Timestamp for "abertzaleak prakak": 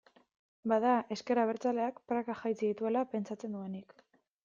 1.43-2.43